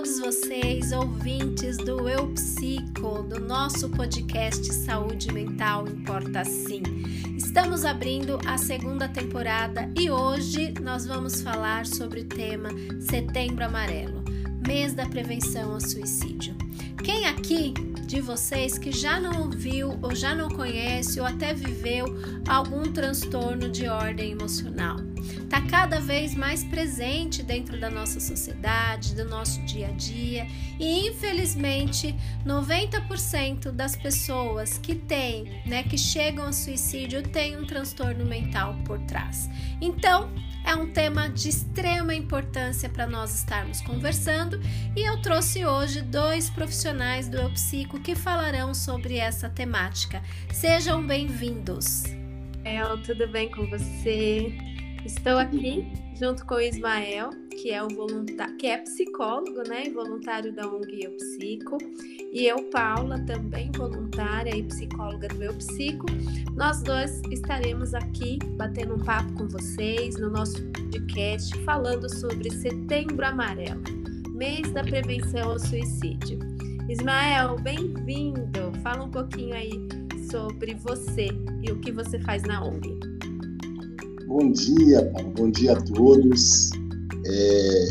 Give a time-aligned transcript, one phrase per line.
[0.00, 6.82] todos vocês, ouvintes do Eu Psico, do nosso podcast Saúde Mental Importa Sim.
[7.36, 12.70] Estamos abrindo a segunda temporada e hoje nós vamos falar sobre o tema
[13.10, 14.24] Setembro Amarelo,
[14.66, 16.56] mês da prevenção ao suicídio.
[17.04, 17.74] Quem aqui
[18.06, 22.06] de vocês que já não ouviu ou já não conhece ou até viveu
[22.48, 25.09] algum transtorno de ordem emocional?
[25.50, 30.46] Está cada vez mais presente dentro da nossa sociedade, do nosso dia a dia,
[30.78, 32.14] e infelizmente
[32.46, 39.00] 90% das pessoas que têm, né, que chegam ao suicídio têm um transtorno mental por
[39.00, 39.50] trás.
[39.80, 40.30] Então,
[40.64, 44.60] é um tema de extrema importância para nós estarmos conversando
[44.94, 50.22] e eu trouxe hoje dois profissionais do Eu Psico que falarão sobre essa temática.
[50.52, 52.04] Sejam bem-vindos.
[52.64, 54.70] El, tudo bem com você?
[55.04, 59.90] Estou aqui junto com o Ismael, que é o voluntário, que é psicólogo, né, e
[59.90, 61.78] voluntário da ONG Eu Psico,
[62.32, 66.06] e eu, Paula, também voluntária e psicóloga do Eu Psico.
[66.54, 73.24] Nós dois estaremos aqui batendo um papo com vocês no nosso podcast falando sobre Setembro
[73.24, 73.82] Amarelo,
[74.34, 76.38] mês da prevenção ao suicídio.
[76.88, 78.72] Ismael, bem-vindo.
[78.82, 79.72] Fala um pouquinho aí
[80.30, 81.28] sobre você
[81.62, 83.09] e o que você faz na ONG.
[84.30, 85.32] Bom dia, Paulo.
[85.36, 86.70] bom dia a todos.
[87.26, 87.84] É,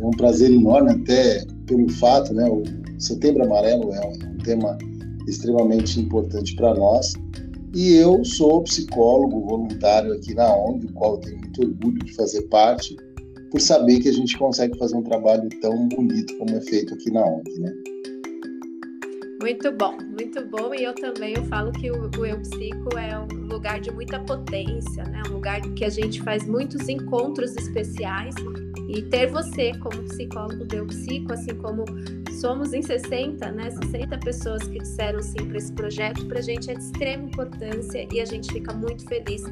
[0.00, 2.50] é, um prazer enorme, até pelo fato, né?
[2.50, 2.64] O
[3.00, 4.76] Setembro Amarelo é um, é tema
[5.28, 7.12] extremamente importante para nós.
[7.72, 12.42] E eu sou psicólogo voluntário aqui na ONG, o qual tenho muito orgulho de fazer
[12.48, 12.96] parte,
[13.52, 17.08] por saber que a gente consegue fazer um trabalho tão bonito como é feito aqui
[17.12, 17.72] na ONG, né?
[19.40, 20.74] Muito bom, muito bom.
[20.74, 24.18] E eu também eu falo que o, o Eu Psico é um lugar de muita
[24.20, 25.22] potência, né?
[25.28, 28.34] Um lugar que a gente faz muitos encontros especiais.
[28.88, 31.84] E ter você como psicólogo do Eu Psico, assim como
[32.40, 33.70] somos em 60, né?
[33.70, 38.06] 60 pessoas que disseram sim para esse projeto, para a gente é de extrema importância
[38.12, 39.42] e a gente fica muito feliz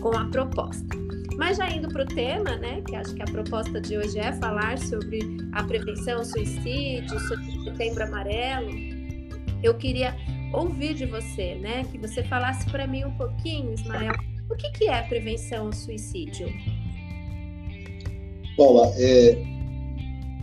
[0.00, 1.02] com a proposta.
[1.38, 4.32] Mas já indo para o tema, né, que acho que a proposta de hoje é
[4.34, 5.20] falar sobre
[5.52, 8.70] a prevenção ao suicídio, sobre o setembro amarelo,
[9.62, 10.14] eu queria
[10.52, 11.84] ouvir de você, né?
[11.90, 14.12] Que você falasse para mim um pouquinho, Ismael,
[14.50, 16.48] o que, que é prevenção ao suicídio?
[18.56, 19.38] Paula, é,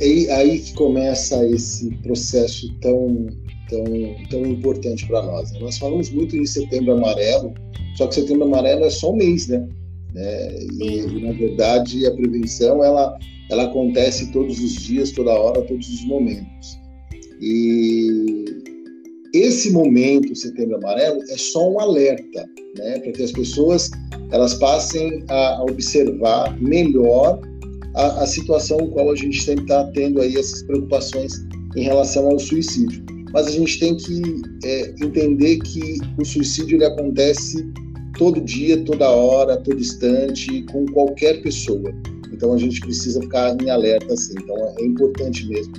[0.02, 3.28] é aí que começa esse processo tão,
[3.70, 3.86] tão,
[4.30, 5.52] tão importante para nós.
[5.52, 5.60] Né?
[5.60, 7.54] Nós falamos muito em setembro amarelo,
[7.96, 9.68] só que setembro amarelo é só um mês, né?
[10.16, 13.16] É, e, e, na verdade a prevenção ela,
[13.52, 16.80] ela acontece todos os dias, toda hora, todos os momentos.
[17.40, 18.59] E
[19.34, 23.92] esse momento, Setembro Amarelo, é só um alerta, né, para que as pessoas
[24.32, 27.40] elas passem a observar melhor
[27.96, 31.34] a, a situação em qual a gente sempre está tendo aí essas preocupações
[31.76, 33.04] em relação ao suicídio.
[33.32, 34.22] Mas a gente tem que
[34.64, 37.68] é, entender que o suicídio ele acontece
[38.18, 41.94] todo dia, toda hora, todo instante, com qualquer pessoa.
[42.34, 44.34] Então a gente precisa ficar em alerta assim.
[44.42, 45.74] Então é importante mesmo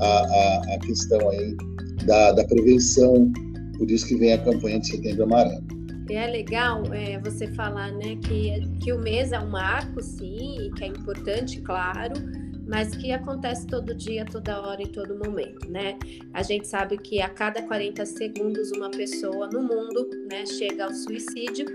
[0.00, 1.56] a, a, a questão aí
[2.10, 3.30] da, da prevenção,
[3.78, 5.64] por isso que vem a campanha de Setembro Amarelo.
[6.10, 10.82] É legal é, você falar né, que, que o mês é um marco, sim, que
[10.82, 12.14] é importante, claro,
[12.70, 15.98] mas que acontece todo dia, toda hora e todo momento, né?
[16.32, 20.94] A gente sabe que a cada 40 segundos uma pessoa no mundo, né, chega ao
[20.94, 21.66] suicídio.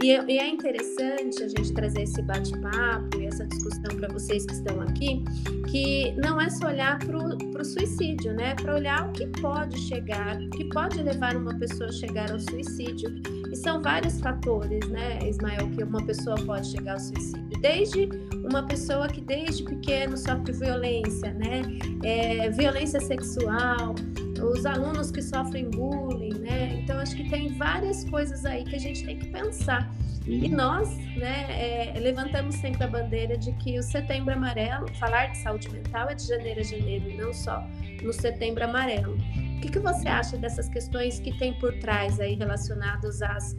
[0.00, 4.52] E, e é interessante a gente trazer esse bate-papo e essa discussão para vocês que
[4.52, 5.24] estão aqui,
[5.68, 8.54] que não é só olhar para o suicídio, né?
[8.54, 12.38] Para olhar o que pode chegar, o que pode levar uma pessoa a chegar ao
[12.38, 13.10] suicídio.
[13.56, 17.58] E são vários fatores, né, Ismael, que uma pessoa pode chegar ao suicídio.
[17.58, 18.06] Desde
[18.44, 21.62] uma pessoa que desde pequeno sofre violência, né?
[22.04, 23.94] É, violência sexual,
[24.42, 26.80] os alunos que sofrem bullying, né?
[26.82, 29.90] Então acho que tem várias coisas aí que a gente tem que pensar.
[30.26, 35.38] E nós, né, é, levantamos sempre a bandeira de que o Setembro Amarelo, falar de
[35.38, 37.66] saúde mental é de janeiro a janeiro, não só
[38.02, 39.16] no Setembro Amarelo.
[39.56, 43.56] O que, que você acha dessas questões que tem por trás aí relacionadas às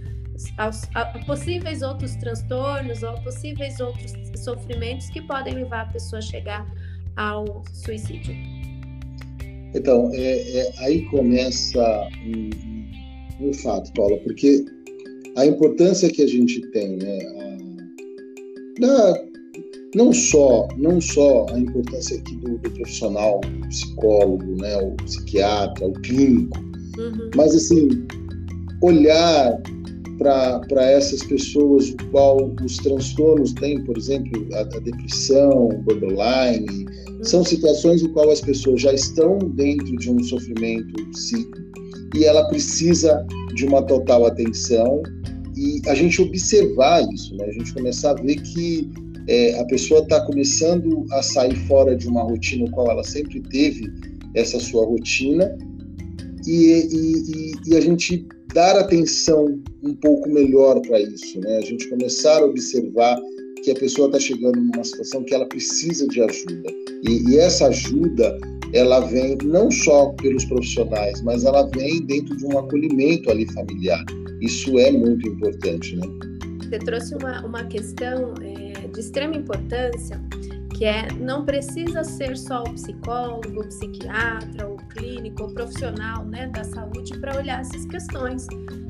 [0.58, 6.22] aos, a possíveis outros transtornos ou possíveis outros sofrimentos que podem levar a pessoa a
[6.22, 6.66] chegar
[7.16, 8.36] ao suicídio.
[9.74, 14.66] Então, é, é aí começa um, um, fato, Paula, porque
[15.36, 19.27] a importância que a gente tem, né, a, da,
[19.96, 25.88] não só não só a importância aqui do, do profissional, o psicólogo, né, o psiquiatra,
[25.88, 26.58] o clínico,
[26.98, 27.30] uhum.
[27.36, 28.06] mas assim
[28.82, 29.60] olhar
[30.18, 36.88] para essas pessoas o qual os transtornos têm, por exemplo, a, a depressão, borderline,
[37.24, 41.58] são situações em qual as pessoas já estão dentro de um sofrimento psíquico
[42.16, 45.02] e ela precisa de uma total atenção
[45.56, 47.46] e a gente observar isso, né?
[47.46, 48.90] A gente começar a ver que
[49.28, 53.42] é, a pessoa está começando a sair fora de uma rotina no qual ela sempre
[53.42, 53.92] teve
[54.34, 55.58] essa sua rotina
[56.46, 61.58] e, e, e a gente dar atenção um pouco melhor para isso, né?
[61.58, 63.20] A gente começar a observar
[63.64, 66.70] que a pessoa está chegando numa situação que ela precisa de ajuda
[67.04, 68.38] e, e essa ajuda
[68.74, 74.04] ela vem não só pelos profissionais, mas ela vem dentro de um acolhimento ali familiar.
[74.42, 76.08] Isso é muito importante, né?
[76.64, 78.57] Você trouxe uma, uma questão é,
[78.88, 80.20] de extrema importância,
[80.78, 86.48] que é não precisa ser só o psicólogo, o psiquiatra, o clínico, o profissional né,
[86.48, 88.46] da saúde para olhar essas questões.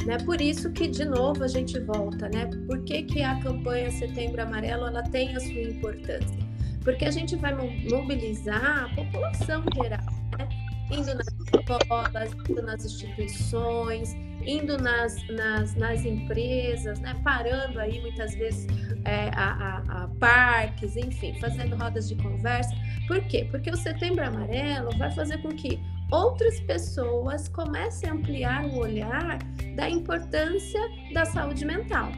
[0.05, 0.17] Né?
[0.25, 2.49] Por isso que, de novo, a gente volta, né?
[2.67, 6.47] Por que, que a campanha Setembro Amarelo ela tem a sua importância?
[6.83, 7.53] Porque a gente vai
[7.89, 10.47] mobilizar a população geral, né?
[10.91, 14.15] indo nas escolas, indo nas instituições,
[14.47, 17.13] indo nas, nas, nas empresas, né?
[17.23, 18.65] parando aí muitas vezes
[19.03, 22.73] é, a, a, a, parques, enfim, fazendo rodas de conversa.
[23.07, 23.47] Por quê?
[23.51, 25.79] Porque o Setembro Amarelo vai fazer com que
[26.11, 29.37] outras pessoas comecem a ampliar o olhar
[29.75, 30.81] da importância
[31.13, 32.11] da saúde mental.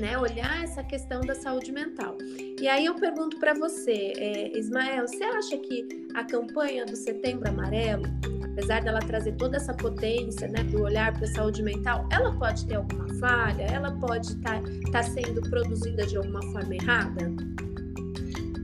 [0.00, 2.16] Né, olhar essa questão da saúde mental.
[2.58, 7.46] E aí eu pergunto para você, é, Ismael, você acha que a campanha do Setembro
[7.46, 8.04] Amarelo
[8.52, 12.66] apesar dela trazer toda essa potência, né, do olhar para a saúde mental, ela pode
[12.66, 13.62] ter alguma falha?
[13.62, 17.32] Ela pode estar tá, tá sendo produzida de alguma forma errada?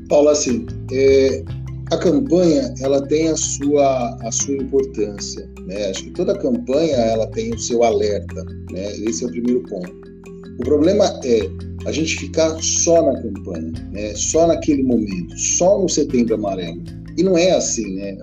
[0.08, 1.43] Paula, assim, é,
[1.90, 5.90] a campanha ela tem a sua a sua importância, né?
[5.90, 8.93] Acho que toda campanha ela tem o seu alerta, né?
[8.99, 9.93] Esse é o primeiro ponto.
[10.61, 11.40] O problema é
[11.87, 14.14] a gente ficar só na campanha, né?
[14.14, 16.82] Só naquele momento, só no Setembro Amarelo.
[17.17, 18.19] E não é assim, né?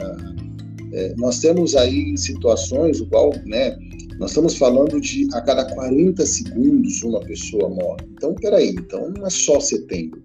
[0.96, 3.78] É, nós temos aí situações, igual, né?
[4.18, 8.08] Nós estamos falando de a cada 40 segundos uma pessoa morre.
[8.14, 10.24] Então, peraí, então não é só setembro.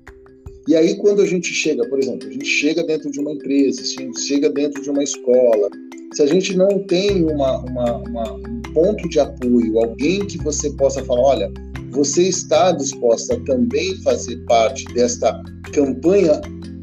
[0.69, 3.81] E aí, quando a gente chega, por exemplo, a gente chega dentro de uma empresa,
[3.81, 5.69] a gente chega dentro de uma escola,
[6.15, 10.71] se a gente não tem uma, uma, uma, um ponto de apoio, alguém que você
[10.71, 11.53] possa falar, olha,
[11.91, 15.43] você está disposta a também fazer parte desta
[15.73, 16.41] campanha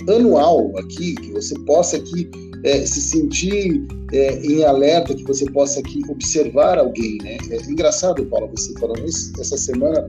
[0.09, 2.29] anual aqui, que você possa aqui
[2.63, 7.37] é, se sentir é, em alerta, que você possa aqui observar alguém, né?
[7.49, 10.07] É engraçado, Paula, você falando isso, essa semana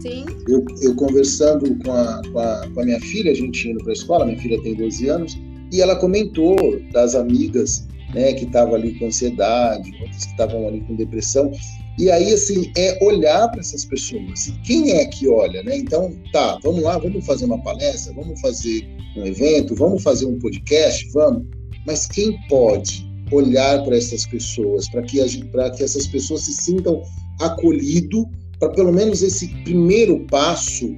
[0.00, 0.24] Sim.
[0.48, 3.90] Eu, eu conversando com a, com a, com, a, minha filha, a gente indo para
[3.90, 5.38] a escola, minha filha tem 12 anos,
[5.72, 6.56] e ela comentou
[6.92, 11.50] das amigas né, que estavam ali com ansiedade, outras que estavam ali com depressão.
[11.98, 14.52] E aí, assim, é olhar para essas pessoas.
[14.64, 15.78] Quem é que olha, né?
[15.78, 20.38] Então, tá, vamos lá, vamos fazer uma palestra, vamos fazer um evento, vamos fazer um
[20.38, 21.44] podcast, vamos.
[21.86, 27.02] Mas quem pode olhar para essas pessoas, para que, que essas pessoas se sintam
[27.40, 28.28] acolhido,
[28.58, 30.94] para pelo menos esse primeiro passo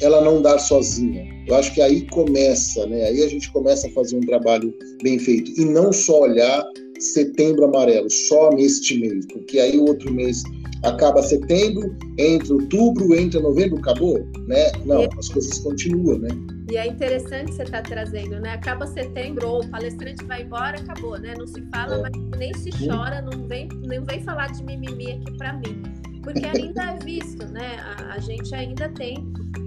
[0.00, 1.26] ela não dar sozinha.
[1.46, 3.04] Eu acho que aí começa, né?
[3.04, 6.64] Aí a gente começa a fazer um trabalho bem feito e não só olhar
[7.12, 10.42] setembro amarelo, só neste mês, porque aí o outro mês
[10.82, 14.70] acaba setembro, entra outubro, entra novembro, acabou, né?
[14.84, 16.28] Não, as coisas continuam, né?
[16.70, 18.54] E é interessante você estar tá trazendo, né?
[18.54, 21.34] Acaba setembro, ou o palestrante vai embora, acabou, né?
[21.38, 22.02] Não se fala, é.
[22.02, 25.82] mas nem se chora, não vem, não vem falar de mimimi aqui para mim.
[26.22, 27.76] Porque ainda é visto, né?
[27.80, 29.16] A, a gente ainda tem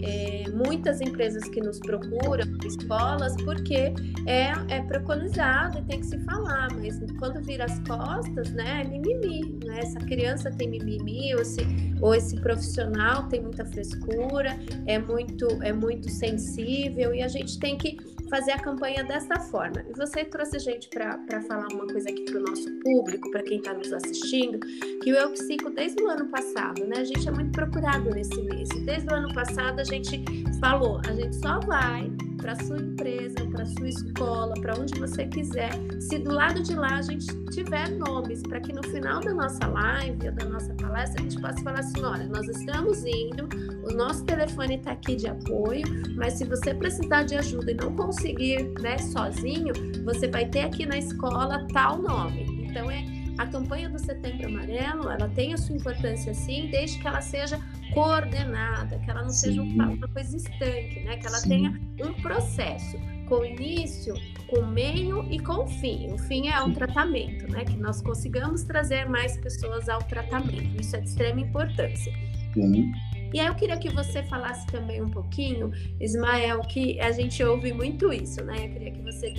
[0.02, 3.94] é, muitas empresas que nos procuram, escolas, porque
[4.26, 8.88] é, é preconizado e tem que se falar, mas quando vira as costas, né, é
[8.88, 9.80] mimimi, né?
[9.80, 11.62] Essa criança tem mimimi, ou esse,
[12.02, 17.78] ou esse profissional tem muita frescura, é muito, é muito sensível, e a gente tem
[17.78, 17.98] que
[18.30, 19.84] fazer a campanha dessa forma.
[19.90, 23.58] E você trouxe gente para falar uma coisa aqui para o nosso público, para quem
[23.58, 24.60] está nos assistindo,
[25.02, 28.42] que o Eu Psico, desde o ano passado, né, a gente é muito procurado nesse
[28.42, 28.70] mês.
[28.86, 30.24] Desde o ano passado a gente
[30.60, 35.72] falou, a gente só vai para sua empresa, para sua escola, para onde você quiser,
[36.00, 39.68] se do lado de lá a gente tiver nomes, para que no final da nossa
[39.68, 43.50] live ou da nossa palestra a gente possa falar assim: olha, nós estamos indo,
[43.90, 45.84] o nosso telefone está aqui de apoio,
[46.16, 49.74] mas se você precisar de ajuda e não conseguir né, sozinho,
[50.06, 52.68] você vai ter aqui na escola tal nome.
[52.70, 57.08] Então é a campanha do Setembro Amarelo, ela tem a sua importância sim, desde que
[57.08, 57.60] ela seja
[57.94, 59.48] coordenada, que ela não sim.
[59.48, 61.18] seja uma coisa estanque, né?
[61.18, 61.50] Que ela sim.
[61.50, 62.98] tenha um processo.
[63.28, 64.14] com início,
[64.48, 66.14] com meio e com fim.
[66.14, 67.66] O fim é o tratamento, né?
[67.66, 70.80] Que nós consigamos trazer mais pessoas ao tratamento.
[70.80, 72.14] Isso é de extrema importância.
[72.56, 72.92] Uhum.
[73.34, 77.74] E aí eu queria que você falasse também um pouquinho, Ismael, que a gente ouve
[77.74, 78.66] muito isso, né?
[78.66, 79.32] Eu queria que você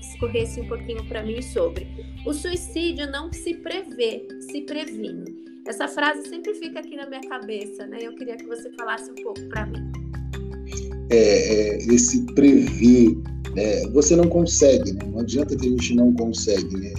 [0.00, 1.86] discorresse um pouquinho para mim sobre.
[2.26, 5.44] O suicídio não se prevê, se previne.
[5.66, 7.98] Essa frase sempre fica aqui na minha cabeça, né?
[8.02, 9.92] Eu queria que você falasse um pouco para mim.
[11.10, 13.16] É, é, esse prever,
[13.54, 13.86] né?
[13.92, 15.00] você não consegue, né?
[15.06, 16.76] não adianta que a gente não consegue.
[16.76, 16.92] Né?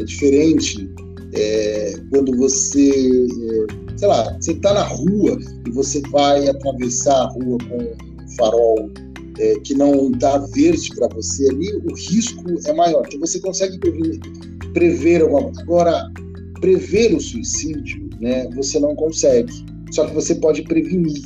[0.00, 0.90] É diferente
[1.32, 7.26] é, quando você, é, sei lá, você está na rua e você vai atravessar a
[7.26, 8.90] rua com um farol
[9.38, 13.04] é, que não está verde para você ali, o risco é maior.
[13.06, 14.18] Então você consegue prever,
[14.72, 16.10] prever alguma Agora,
[16.62, 19.52] prever o suicídio, né, você não consegue.
[19.92, 21.22] Só que você pode prevenir.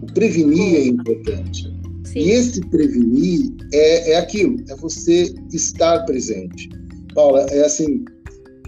[0.00, 1.76] O prevenir é importante.
[2.04, 2.20] Sim.
[2.20, 6.68] E esse prevenir é, é aquilo, é você estar presente.
[7.16, 8.04] Paula, é assim,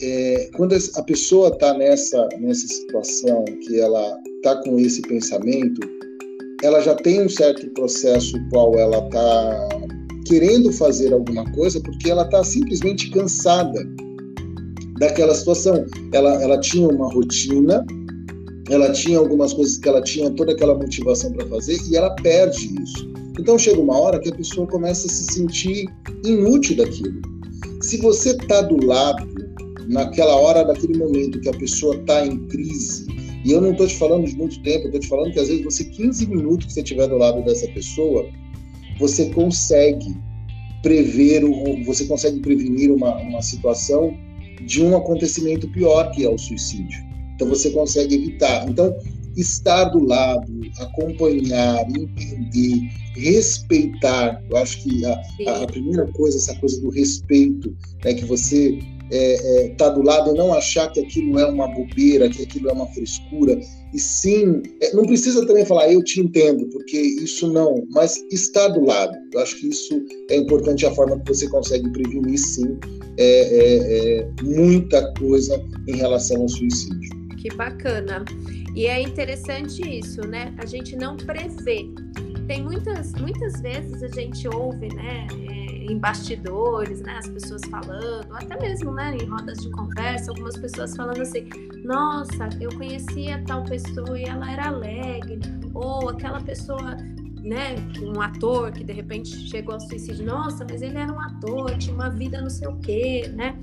[0.00, 5.80] é, quando a pessoa está nessa, nessa situação que ela está com esse pensamento,
[6.62, 9.68] ela já tem um certo processo qual ela está
[10.26, 13.80] querendo fazer alguma coisa porque ela está simplesmente cansada
[14.98, 15.84] daquela situação.
[16.12, 17.84] Ela, ela tinha uma rotina,
[18.68, 22.74] ela tinha algumas coisas que ela tinha toda aquela motivação para fazer e ela perde
[22.82, 23.08] isso.
[23.38, 25.86] Então chega uma hora que a pessoa começa a se sentir
[26.24, 27.22] inútil daquilo.
[27.80, 29.37] Se você está do lado
[29.88, 33.06] naquela hora, naquele momento que a pessoa está em crise,
[33.44, 35.64] e eu não estou te falando de muito tempo, estou te falando que às vezes
[35.64, 38.28] você, 15 minutos que você estiver do lado dessa pessoa,
[38.98, 40.16] você consegue
[40.82, 41.42] prever,
[41.84, 44.14] você consegue prevenir uma, uma situação
[44.66, 47.02] de um acontecimento pior, que é o suicídio.
[47.34, 48.68] Então você consegue evitar.
[48.68, 48.94] Então,
[49.36, 54.42] estar do lado, acompanhar, entender, respeitar.
[54.50, 58.78] Eu acho que a, a, a primeira coisa, essa coisa do respeito, é que você
[59.10, 62.68] é, é, tá do lado e não achar que aquilo é uma bobeira, que aquilo
[62.68, 63.58] é uma frescura,
[63.94, 68.68] e sim, é, não precisa também falar eu te entendo, porque isso não, mas está
[68.68, 69.16] do lado.
[69.32, 72.78] Eu acho que isso é importante a forma que você consegue prevenir, sim,
[73.16, 77.18] é, é, é muita coisa em relação ao suicídio.
[77.38, 78.24] Que bacana.
[78.74, 80.54] E é interessante isso, né?
[80.58, 81.88] A gente não prevê.
[82.46, 85.26] Tem muitas, muitas vezes a gente ouve, né?
[85.88, 90.94] Em bastidores, né, as pessoas falando, até mesmo, né, em rodas de conversa, algumas pessoas
[90.96, 91.48] falando assim:
[91.84, 95.40] "Nossa, eu conhecia tal pessoa e ela era alegre",
[95.74, 96.96] ou aquela pessoa
[97.42, 101.76] né, um ator que de repente chegou ao suicídio, nossa, mas ele era um ator,
[101.78, 103.58] tinha uma vida não sei o quê, né?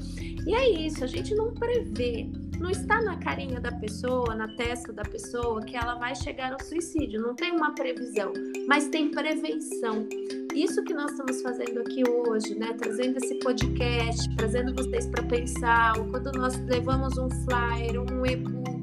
[0.45, 2.29] E é isso, a gente não prevê,
[2.59, 6.63] não está na carinha da pessoa, na testa da pessoa que ela vai chegar ao
[6.63, 8.31] suicídio, não tem uma previsão,
[8.67, 10.07] mas tem prevenção
[10.55, 12.73] isso que nós estamos fazendo aqui hoje, né?
[12.77, 18.74] Trazendo esse podcast, trazendo vocês para pensar, quando nós levamos um flyer, um e-book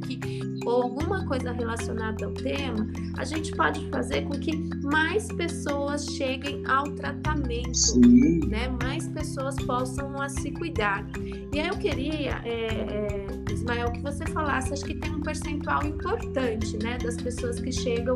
[0.64, 2.86] ou alguma coisa relacionada ao tema,
[3.18, 8.46] a gente pode fazer com que mais pessoas cheguem ao tratamento, Sim.
[8.48, 8.68] né?
[8.82, 11.06] Mais pessoas possam a se cuidar.
[11.52, 15.84] E aí eu queria, é, é, Ismael, que você falasse, acho que tem um percentual
[15.84, 18.14] importante, né, das pessoas que chegam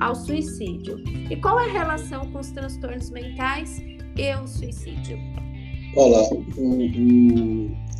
[0.00, 0.98] ao suicídio.
[1.30, 3.80] E qual é a relação com os transtornos mentais
[4.16, 5.18] e o suicídio?
[5.96, 6.28] Olha,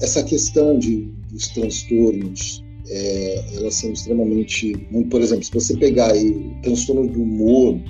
[0.03, 4.77] essa questão de, dos transtornos, é, elas são extremamente,
[5.11, 7.81] por exemplo, se você pegar aí o transtorno do humor,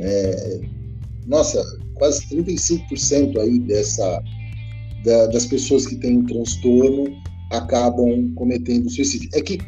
[0.00, 0.60] é,
[1.26, 1.62] nossa,
[1.94, 4.22] quase 35% aí dessa
[5.04, 7.06] da, das pessoas que têm um transtorno
[7.52, 9.28] acabam cometendo suicídio.
[9.34, 9.58] É que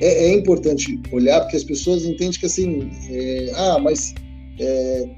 [0.00, 4.14] é, é, importante olhar porque as pessoas entendem que assim, é, ah, mas
[4.58, 5.08] é,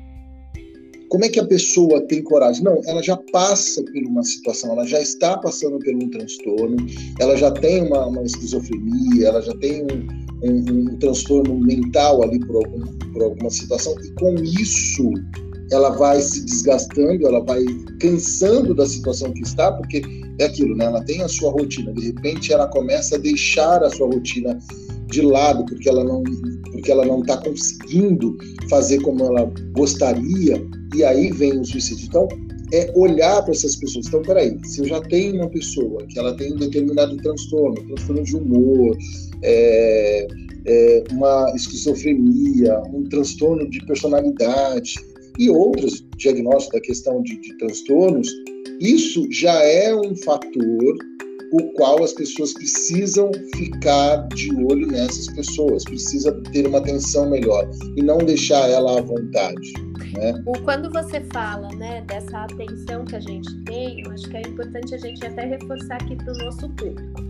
[1.09, 2.63] como é que a pessoa tem coragem?
[2.63, 6.77] Não, ela já passa por uma situação, ela já está passando por um transtorno,
[7.19, 12.39] ela já tem uma, uma esquizofrenia, ela já tem um, um, um transtorno mental ali
[12.41, 15.11] por, algum, por alguma situação, e com isso
[15.71, 17.65] ela vai se desgastando, ela vai
[18.01, 20.03] cansando da situação que está, porque
[20.39, 20.87] é aquilo, né?
[20.87, 24.59] Ela tem a sua rotina, de repente ela começa a deixar a sua rotina
[25.09, 26.23] de lado porque ela não
[26.73, 28.37] porque ela não está conseguindo
[28.69, 30.63] fazer como ela gostaria
[30.95, 32.07] e aí vem o suicídio.
[32.07, 32.29] Então
[32.73, 34.07] é olhar para essas pessoas.
[34.07, 38.23] Então, peraí, se eu já tenho uma pessoa que ela tem um determinado transtorno, transtorno
[38.23, 38.97] de humor,
[39.43, 40.29] é,
[40.67, 44.95] é, uma esquizofrenia, um transtorno de personalidade,
[45.39, 48.29] e outros diagnósticos da questão de, de transtornos,
[48.81, 50.97] isso já é um fator
[51.53, 57.69] o qual as pessoas precisam ficar de olho nessas pessoas, precisa ter uma atenção melhor
[57.97, 59.73] e não deixar ela à vontade.
[60.15, 60.43] Né?
[60.65, 64.95] Quando você fala né, dessa atenção que a gente tem, eu acho que é importante
[64.95, 67.23] a gente até reforçar aqui para o nosso público.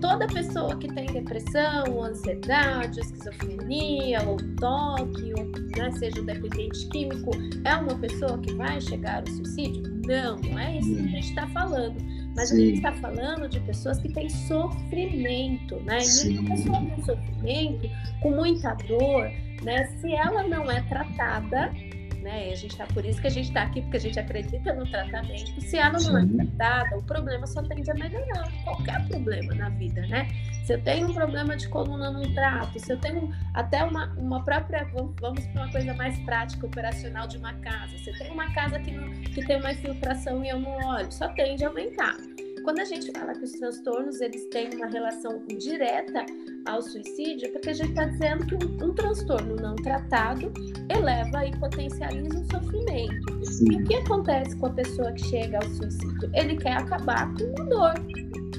[0.00, 5.46] toda pessoa que tem depressão, ansiedade, esquizofrenia, ou toque, ou
[5.76, 7.30] né, seja um dependente químico,
[7.64, 9.82] é uma pessoa que vai chegar ao suicídio?
[10.06, 12.13] Não, não é isso que a gente está falando.
[12.34, 12.54] Mas Sim.
[12.54, 15.98] a gente está falando de pessoas que têm sofrimento, né?
[16.24, 19.30] E uma pessoa com sofrimento, com muita dor,
[19.62, 19.86] né?
[20.00, 21.72] Se ela não é tratada,
[22.20, 22.50] né?
[22.50, 24.84] A gente tá por isso que a gente está aqui, porque a gente acredita no
[24.90, 25.60] tratamento.
[25.60, 28.50] Se ela não é tratada, o problema só tende a melhorar.
[28.64, 30.28] Qualquer problema na vida, né?
[30.64, 34.42] Se eu tenho um problema de coluna no trato, se eu tenho até uma, uma
[34.42, 34.88] própria,
[35.20, 37.98] vamos para uma coisa mais prática, operacional de uma casa.
[37.98, 41.12] Se eu tenho uma casa que, não, que tem uma infiltração e eu não olho,
[41.12, 42.16] só tende a aumentar.
[42.64, 46.24] Quando a gente fala que os transtornos eles têm uma relação direta
[46.64, 50.50] ao suicídio, é porque a gente está dizendo que um, um, transtorno não tratado
[50.88, 53.44] eleva e potencializa o sofrimento.
[53.44, 53.70] Sim.
[53.70, 56.30] E o que acontece com a pessoa que chega ao suicídio?
[56.32, 57.94] Ele quer acabar com a dor.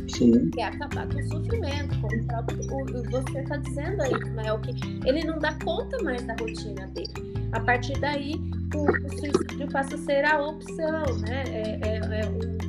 [0.08, 0.52] Sim.
[0.52, 4.72] Quer acabar com o sofrimento, como o próprio, o, você está dizendo aí, Ismael, que
[5.10, 7.12] ele não dá conta mais da rotina dele.
[7.54, 8.36] A partir daí,
[8.76, 11.44] o, o suicídio passa a ser a opção, né?
[11.48, 12.65] É, é, é um,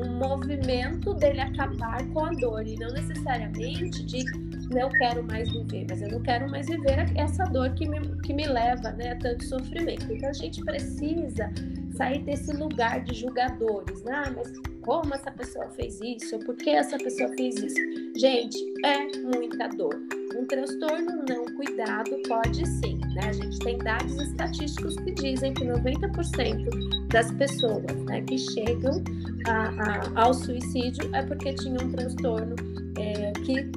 [0.00, 4.24] um movimento dele acabar com a dor e não necessariamente de
[4.70, 8.32] não quero mais viver, mas eu não quero mais viver essa dor que me, que
[8.32, 10.10] me leva né, a tanto sofrimento.
[10.12, 11.50] Então a gente precisa
[11.96, 14.02] sair desse lugar de julgadores.
[14.04, 14.22] Né?
[14.34, 14.52] Mas
[14.82, 16.38] como essa pessoa fez isso?
[16.40, 17.80] Por que essa pessoa fez isso?
[18.16, 20.00] Gente, é muita dor.
[20.36, 23.28] Um transtorno não cuidado pode sim, né?
[23.28, 29.02] A gente tem dados estatísticos que dizem que 90% das pessoas né, que chegam
[29.46, 32.54] a, a, ao suicídio é porque tinham um transtorno
[32.98, 33.70] é, que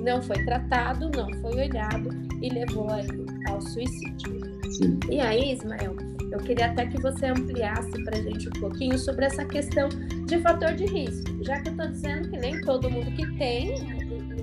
[0.00, 3.08] não foi tratado, não foi olhado e levou aí
[3.48, 4.40] ao suicídio.
[4.70, 4.98] Sim.
[5.10, 5.96] E aí, Ismael,
[6.30, 9.88] eu queria até que você ampliasse para a gente um pouquinho sobre essa questão
[10.26, 13.74] de fator de risco, já que eu estou dizendo que nem todo mundo que tem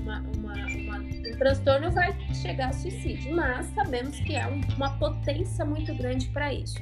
[0.01, 5.65] uma, uma, uma, um transtorno vai chegar ao suicídio, mas sabemos que há uma potência
[5.65, 6.80] muito grande para isso.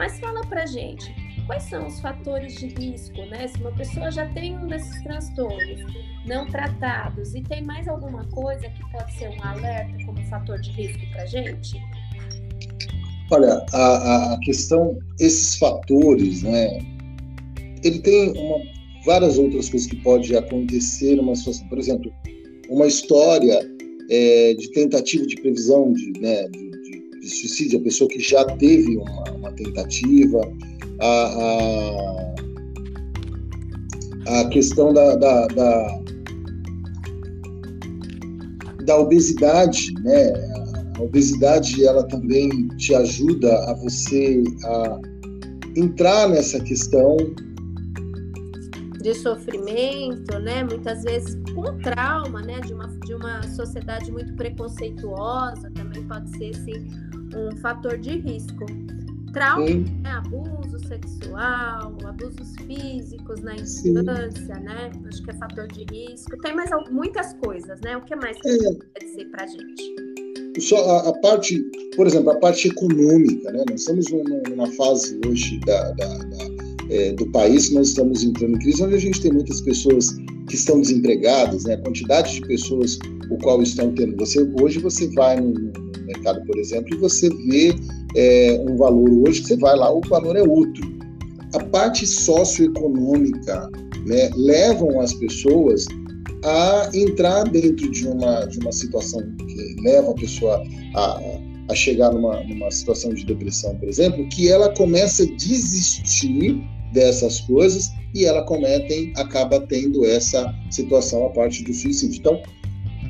[0.00, 1.14] Mas fala para gente,
[1.46, 3.46] quais são os fatores de risco, né?
[3.46, 5.92] Se uma pessoa já tem um desses transtornos
[6.26, 10.70] não tratados e tem mais alguma coisa que pode ser um alerta como fator de
[10.70, 11.78] risco para gente?
[13.30, 16.78] Olha, a, a questão, esses fatores, né?
[17.84, 18.56] Ele tem uma,
[19.04, 21.68] várias outras coisas que pode acontecer numa situação.
[21.68, 22.10] Por exemplo,
[22.70, 23.70] uma história
[24.10, 26.69] é, de tentativa de previsão de, né, de,
[27.30, 30.40] suicídio, a pessoa que já teve uma, uma tentativa,
[31.00, 32.34] a,
[34.28, 36.00] a, a questão da, da, da,
[38.84, 40.32] da obesidade, né?
[40.96, 45.00] A obesidade ela também te ajuda a você a
[45.76, 47.16] entrar nessa questão
[49.00, 50.62] de sofrimento, né?
[50.64, 52.60] Muitas vezes com trauma, né?
[52.60, 56.88] De uma, de uma sociedade muito preconceituosa, também pode ser assim,
[57.34, 58.66] um fator de risco.
[59.32, 60.10] Trauma, né?
[60.10, 64.62] abuso sexual, abusos físicos na infância, Sim.
[64.62, 64.90] né?
[65.06, 66.36] Acho que é fator de risco.
[66.38, 67.96] Tem mais muitas coisas, né?
[67.96, 68.40] O que mais é.
[68.40, 70.10] você quer dizer para gente?
[70.58, 71.60] só a, a, parte,
[71.96, 73.64] por exemplo, a parte econômica, né?
[73.70, 76.38] Nós estamos numa, numa fase hoje da, da, da,
[76.90, 80.10] é, do país que nós estamos entrando em crise, onde a gente tem muitas pessoas
[80.48, 81.74] que estão desempregadas, né?
[81.74, 82.98] A quantidade de pessoas
[83.30, 84.16] o qual estão tendo.
[84.16, 85.72] Você hoje você vai no
[86.10, 87.74] mercado, por exemplo, e você vê
[88.16, 90.82] é, um valor hoje você vai lá, o valor é outro.
[91.54, 93.68] A parte socioeconômica,
[94.06, 94.30] né?
[94.36, 95.84] Levam as pessoas
[96.44, 100.62] a entrar dentro de uma, de uma situação que leva a pessoa
[100.94, 101.20] a,
[101.68, 107.40] a chegar numa, numa situação de depressão, por exemplo, que ela começa a desistir dessas
[107.40, 112.18] coisas e ela comete, acaba tendo essa situação a parte do suicídio.
[112.18, 112.42] Então,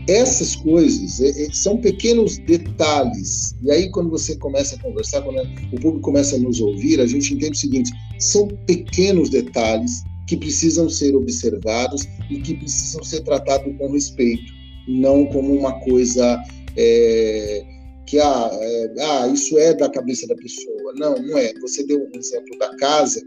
[0.09, 3.55] essas coisas é, é, são pequenos detalhes.
[3.63, 5.41] E aí, quando você começa a conversar, quando
[5.73, 10.37] o público começa a nos ouvir, a gente entende o seguinte: são pequenos detalhes que
[10.37, 14.53] precisam ser observados e que precisam ser tratados com respeito,
[14.87, 16.41] não como uma coisa
[16.77, 17.65] é,
[18.07, 20.93] que ah, é, ah, isso é da cabeça da pessoa.
[20.97, 21.53] Não, não é.
[21.61, 23.21] Você deu um exemplo da casa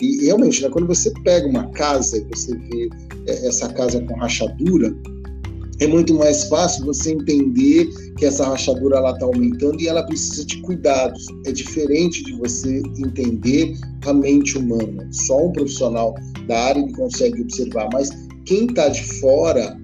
[0.00, 2.88] e realmente, né, quando você pega uma casa e você vê
[3.26, 4.94] é, essa casa com rachadura,
[5.80, 7.88] é muito mais fácil você entender
[8.18, 11.26] que essa rachadura ela está aumentando e ela precisa de cuidados.
[11.46, 15.08] É diferente de você entender a mente humana.
[15.10, 16.14] Só um profissional
[16.46, 18.10] da área que consegue observar, mas
[18.44, 19.74] quem está de fora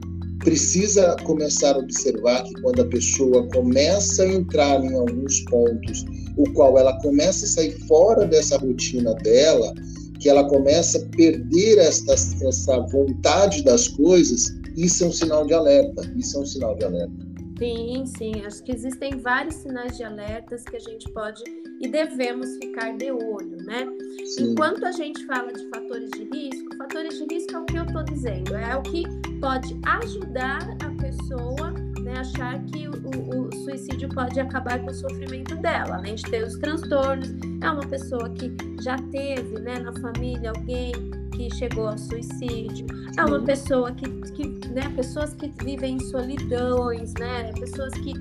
[0.40, 6.04] precisa começar a observar que quando a pessoa começa a entrar em alguns pontos,
[6.37, 9.72] o qual ela começa a sair fora dessa rotina dela,
[10.20, 15.54] que ela começa a perder esta, essa vontade das coisas, isso é um sinal de
[15.54, 16.02] alerta.
[16.16, 17.26] Isso é um sinal de alerta.
[17.58, 18.32] Sim, sim.
[18.44, 21.42] Acho que existem vários sinais de alertas que a gente pode
[21.80, 23.86] e devemos ficar de olho, né?
[24.34, 24.52] Sim.
[24.52, 27.84] Enquanto a gente fala de fatores de risco, fatores de risco é o que eu
[27.84, 29.04] estou dizendo, é o que
[29.40, 31.72] pode ajudar a pessoa
[32.06, 36.44] né, achar que o, o, suicídio pode acabar com o sofrimento dela, além de ter
[36.44, 37.28] os transtornos.
[37.60, 40.92] É uma pessoa que já teve né, na família alguém
[41.37, 42.87] que chegou ao suicídio,
[43.18, 48.14] é uma pessoa que, que né, pessoas que vivem em solidões, né, pessoas que,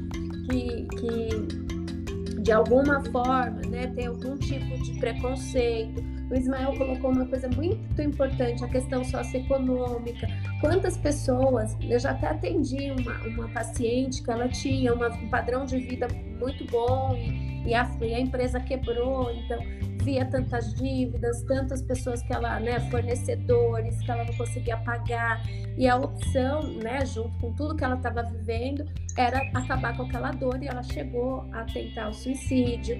[0.49, 6.03] que, que de alguma forma né, tem algum tipo de preconceito.
[6.29, 10.27] O Ismael colocou uma coisa muito importante, a questão socioeconômica.
[10.59, 15.65] Quantas pessoas, eu já até atendi uma, uma paciente que ela tinha uma, um padrão
[15.65, 16.07] de vida
[16.39, 19.59] muito bom e, e, a, e a empresa quebrou, então
[20.05, 25.41] via tantas dívidas, tantas pessoas que ela, né, fornecedores que ela não conseguia pagar,
[25.75, 28.85] e a opção, né, junto com tudo que ela estava vivendo,
[29.17, 32.97] era acabar com aquela dor e ela chegou a tentar o suicídio.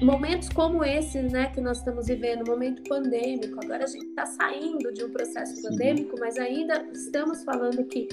[0.00, 4.92] Momentos como esses, né, que nós estamos vivendo, momento pandêmico, agora a gente está saindo
[4.92, 8.06] de um processo pandêmico, mas ainda estamos falando que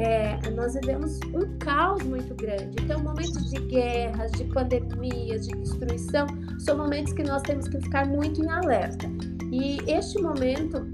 [0.00, 2.74] é, nós vivemos um caos muito grande.
[2.82, 6.26] Então, momentos de guerras, de pandemias, de destruição,
[6.58, 9.06] são momentos que nós temos que ficar muito em alerta.
[9.52, 10.86] E este momento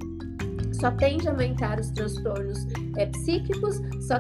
[0.72, 2.66] só tende a aumentar os transtornos
[2.96, 4.18] é, psíquicos, só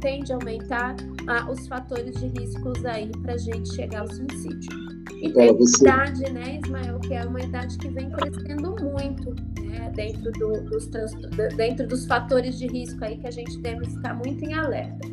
[0.00, 0.94] tende a aumentar
[1.26, 4.70] ah, os fatores de riscos aí para a gente chegar ao suicídio.
[5.20, 5.84] E tem você...
[5.84, 9.34] idade, né, Ismael, que é uma idade que vem crescendo muito
[9.68, 11.12] né, dentro, do, dos trans...
[11.56, 15.06] dentro dos fatores de risco aí que a gente deve ficar muito em alerta.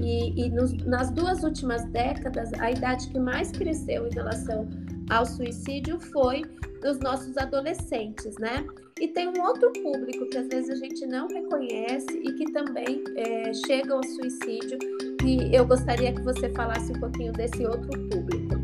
[0.00, 4.68] E, e nos, nas duas últimas décadas, a idade que mais cresceu em relação
[5.10, 6.42] ao suicídio foi
[6.82, 8.64] dos nossos adolescentes, né?
[9.00, 13.02] E tem um outro público que às vezes a gente não reconhece e que também
[13.16, 14.78] é, chega ao suicídio.
[15.24, 18.57] E eu gostaria que você falasse um pouquinho desse outro público.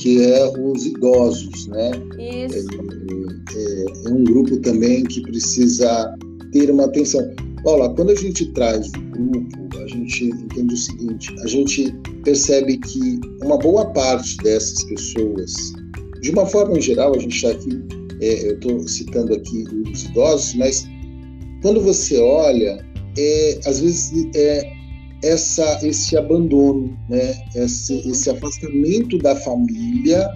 [0.00, 1.90] Que é os idosos, né?
[2.18, 2.66] Isso.
[2.70, 6.16] É, é, é um grupo também que precisa
[6.52, 7.22] ter uma atenção.
[7.62, 11.92] Paula, quando a gente traz o grupo, a gente entende o seguinte: a gente
[12.24, 15.52] percebe que uma boa parte dessas pessoas,
[16.22, 17.82] de uma forma geral, a gente está aqui,
[18.22, 20.86] é, eu estou citando aqui os idosos, mas
[21.60, 22.82] quando você olha,
[23.18, 24.79] é, às vezes é
[25.22, 27.42] essa, esse abandono, né?
[27.54, 30.28] esse, esse afastamento da família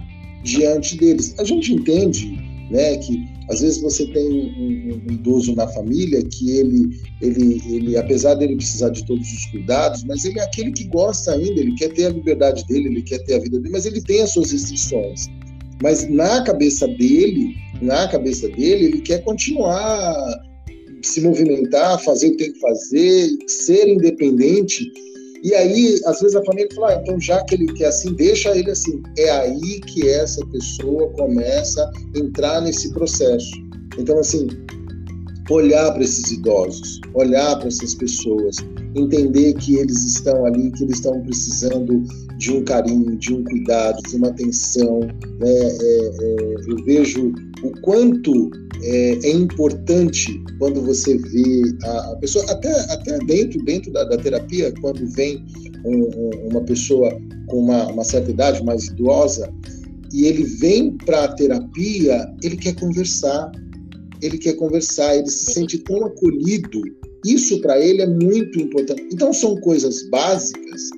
[0.43, 1.33] diante deles.
[1.39, 2.37] A gente entende
[2.69, 7.97] né, que às vezes você tem um, um, idoso na família que ele, ele, ele,
[7.97, 11.75] apesar dele precisar de todos os cuidados, mas ele é aquele que gosta ainda, ele
[11.75, 14.31] quer ter a liberdade dele, ele quer ter a vida dele, mas ele tem as
[14.31, 15.27] suas restrições.
[15.81, 20.15] Mas na cabeça dele, na cabeça dele, ele quer continuar
[21.07, 24.91] se movimentar, fazer o que tem que fazer, ser independente
[25.45, 28.57] e aí, às vezes a família fala, ah, então já que ele quer assim, deixa
[28.57, 29.03] ele assim.
[29.15, 33.51] É aí que essa pessoa começa a entrar nesse processo.
[33.95, 34.47] Então, assim,
[35.51, 38.55] olhar para esses idosos, olhar para essas pessoas,
[38.95, 42.01] entender que eles estão ali, que eles estão precisando
[42.39, 45.01] de um carinho, de um cuidado, de uma atenção.
[45.01, 45.51] Né?
[45.51, 47.31] É, é, eu vejo
[47.65, 48.51] o quanto
[48.83, 54.17] é, é, importante quando você vê a, a, pessoa, até, até dentro, dentro da, da
[54.17, 55.43] terapia, quando vem
[55.83, 57.09] um, um, uma pessoa
[57.47, 59.51] com uma, uma certa idade, mais idosa,
[60.13, 63.51] e ele vem para a terapia, ele quer conversar,
[64.21, 66.81] ele quer conversar, ele se sente tão acolhido.
[67.25, 69.03] Isso para ele é muito importante.
[69.11, 70.89] Então são coisas básicas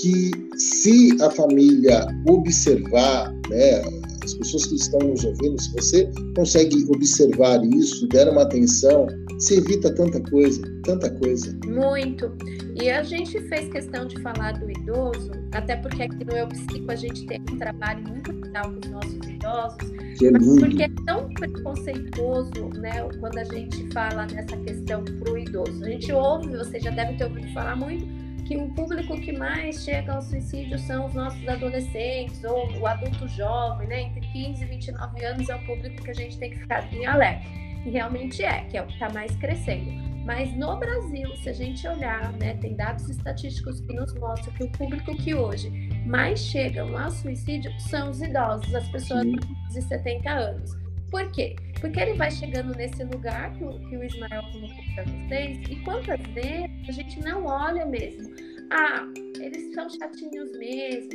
[0.00, 3.82] que se a família observar, né,
[4.28, 9.06] as pessoas que estão nos ouvindo, se você consegue observar isso, der uma atenção,
[9.38, 11.56] se evita tanta coisa, tanta coisa.
[11.66, 12.30] Muito.
[12.80, 16.90] E a gente fez questão de falar do idoso, até porque aqui no Eu Psico
[16.90, 20.60] a gente tem um trabalho muito legal com os nossos idosos, que é lindo.
[20.60, 25.84] porque é tão preconceituoso, né, quando a gente fala nessa questão para o idoso.
[25.84, 28.06] A gente ouve, você já deve ter ouvido falar muito,
[28.48, 33.28] que o público que mais chega ao suicídio são os nossos adolescentes ou o adulto
[33.28, 34.04] jovem, né?
[34.04, 37.04] Entre 15 e 29 anos é o público que a gente tem que ficar em
[37.04, 37.46] alerta.
[37.84, 39.92] E realmente é, que é o que está mais crescendo.
[40.24, 44.64] Mas no Brasil, se a gente olhar, né, tem dados estatísticos que nos mostram que
[44.64, 45.70] o público que hoje
[46.06, 50.70] mais chegam ao suicídio são os idosos, as pessoas de 70 anos.
[51.10, 51.54] Por quê?
[51.80, 55.76] Porque ele vai chegando nesse lugar que o, que o Ismael colocou para vocês, e
[55.84, 58.28] quantas vezes a gente não olha mesmo.
[58.70, 59.06] Ah,
[59.40, 61.10] eles são chatinhos mesmo.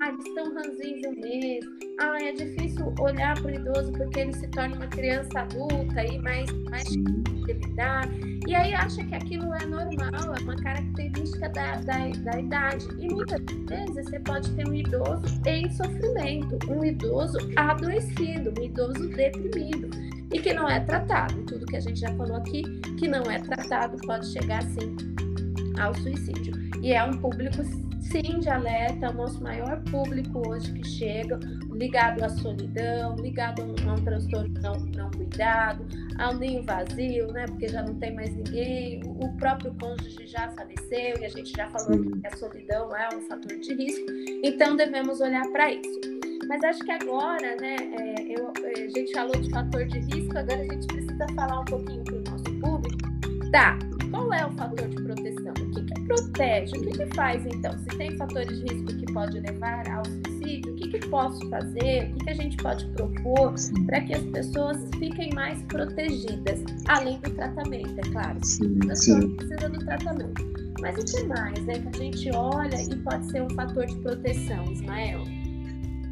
[0.00, 1.70] Ah, eles estão ranzinhos mesmo.
[2.00, 6.18] Ah, é difícil olhar para o idoso porque ele se torna uma criança adulta e
[6.18, 6.98] mais, mais de
[7.52, 8.08] lidar.
[8.46, 12.86] E aí acha que aquilo é normal, é uma característica da, da, da idade.
[12.98, 19.08] E muitas vezes você pode ter um idoso em sofrimento, um idoso adoecido, um idoso
[19.10, 19.90] deprimido
[20.34, 21.42] e que não é tratado.
[21.46, 22.62] Tudo que a gente já falou aqui,
[22.98, 24.96] que não é tratado, pode chegar assim
[25.80, 26.52] ao suicídio.
[26.82, 27.62] E é um público,
[28.00, 31.38] sim, de alerta, é o nosso maior público hoje que chega,
[31.72, 35.86] ligado à solidão, ligado a um, a um transtorno não, não cuidado,
[36.18, 37.46] ao ninho vazio, né?
[37.46, 41.68] Porque já não tem mais ninguém, o próprio cônjuge já faleceu e a gente já
[41.70, 42.20] falou sim.
[42.20, 44.06] que a solidão é um fator de risco,
[44.42, 46.13] então devemos olhar para isso.
[46.48, 50.38] Mas acho que agora, né, é, eu, é, a gente falou de fator de risco,
[50.38, 53.14] agora a gente precisa falar um pouquinho para o nosso público.
[53.50, 53.78] Tá,
[54.10, 55.52] qual é o fator de proteção?
[55.60, 56.76] O que, que protege?
[56.76, 57.76] O que, que faz então?
[57.78, 62.10] Se tem fatores de risco que pode levar ao suicídio, o que, que posso fazer?
[62.10, 63.54] O que, que a gente pode propor
[63.86, 66.60] para que as pessoas fiquem mais protegidas?
[66.88, 68.38] Além do tratamento, é claro.
[68.42, 70.54] Sim, a pessoa precisa do tratamento.
[70.80, 71.74] Mas o que mais, né?
[71.78, 75.24] Que a gente olha e pode ser um fator de proteção, Ismael?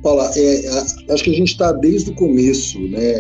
[0.03, 0.69] Paula, é,
[1.11, 3.15] acho que a gente está desde o começo, né?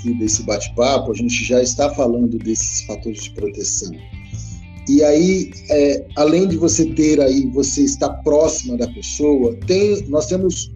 [0.00, 3.92] aqui desse bate-papo, a gente já está falando desses fatores de proteção.
[4.88, 10.26] E aí, é, além de você ter aí, você estar próxima da pessoa, tem, nós
[10.26, 10.72] temos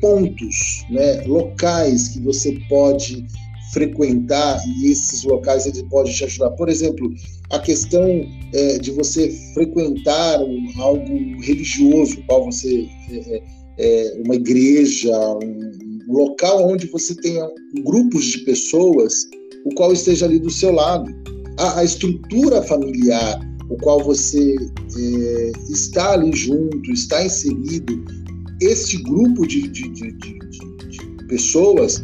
[0.00, 3.24] pontos, né, locais que você pode
[3.72, 6.50] frequentar e esses locais eles podem te ajudar.
[6.50, 7.10] Por exemplo,
[7.50, 8.04] a questão
[8.52, 10.38] é, de você frequentar
[10.78, 13.42] algo religioso, qual você é,
[13.78, 15.10] é, uma igreja,
[15.42, 15.70] um,
[16.08, 17.48] um local onde você tenha
[17.84, 19.28] grupos de pessoas,
[19.64, 21.12] o qual esteja ali do seu lado.
[21.58, 28.04] A, a estrutura familiar, o qual você é, está ali junto, está inserido,
[28.60, 32.02] este grupo de, de, de, de pessoas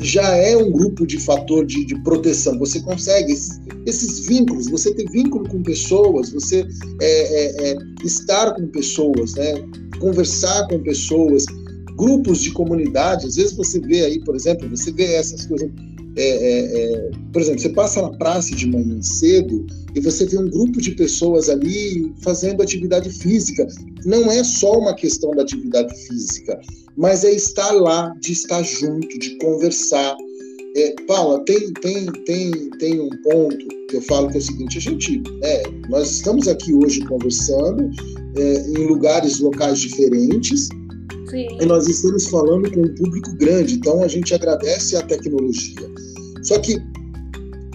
[0.00, 2.58] já é um grupo de fator de, de proteção.
[2.58, 6.66] Você consegue esses, esses, vínculos, você ter vínculo com pessoas, você
[7.00, 9.54] é, é, é estar com pessoas, né?
[9.98, 11.44] conversar com pessoas,
[11.96, 13.26] grupos de comunidade.
[13.26, 15.70] Às vezes você vê aí, por exemplo, você vê essas coisas.
[16.16, 20.38] É, é, é, por exemplo, você passa na praça de manhã cedo e você vê
[20.38, 23.66] um grupo de pessoas ali fazendo atividade física.
[24.04, 26.60] Não é só uma questão da atividade física,
[26.96, 30.16] mas é estar lá, de estar junto, de conversar.
[30.76, 34.78] É, Paula, tem, tem, tem, tem um ponto que eu falo que é o seguinte:
[34.78, 37.90] a gente, é, nós estamos aqui hoje conversando
[38.36, 40.68] é, em lugares locais diferentes,
[41.30, 41.58] Sim.
[41.60, 45.88] E nós estamos falando com um público grande, então a gente agradece a tecnologia.
[46.42, 46.82] Só que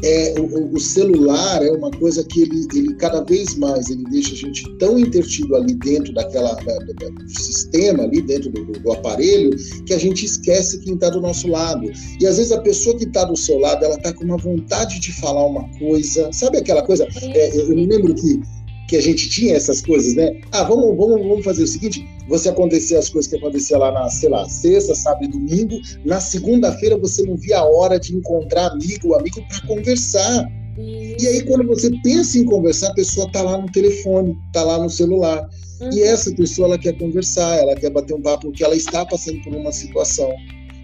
[0.03, 4.33] é, o, o, celular é uma coisa que ele, ele cada vez mais ele deixa
[4.33, 8.91] a gente tão intertido ali dentro daquela da, da, do sistema ali dentro do, do,
[8.91, 9.51] aparelho
[9.85, 11.89] que a gente esquece quem está do nosso lado
[12.19, 14.99] e às vezes a pessoa que está do seu lado ela está com uma vontade
[14.99, 18.41] de falar uma coisa sabe aquela coisa é, eu me lembro que
[18.87, 22.49] que a gente tinha essas coisas né ah vamos vamos vamos fazer o seguinte você
[22.49, 26.97] acontecer as coisas que aconteciam lá na, sei lá, sexta, sábado e domingo, na segunda-feira
[26.97, 30.47] você não via a hora de encontrar amigo ou amigo para conversar.
[30.77, 34.77] E aí, quando você pensa em conversar, a pessoa está lá no telefone, está lá
[34.77, 35.47] no celular.
[35.79, 35.89] Uhum.
[35.93, 39.41] E essa pessoa, ela quer conversar, ela quer bater um papo, porque ela está passando
[39.43, 40.29] por uma situação.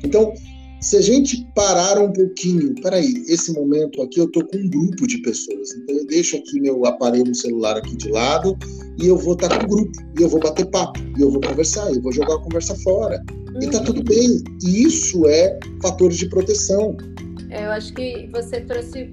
[0.04, 0.34] Então,
[0.82, 5.08] se a gente parar um pouquinho, peraí, esse momento aqui eu estou com um grupo
[5.08, 8.58] de pessoas, então eu deixo aqui meu aparelho celular aqui de lado
[8.98, 11.32] e eu vou estar tá com o grupo, e eu vou bater papo, e eu
[11.32, 13.24] vou conversar, eu vou jogar a conversa fora.
[13.54, 13.62] Uhum.
[13.62, 14.44] E tá tudo bem.
[14.64, 16.96] E isso é fatores de proteção.
[17.50, 19.10] É, eu acho que você trouxe